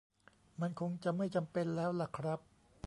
[0.61, 2.39] มันคงจะไม่จำเป็นแล้วล่ะครับ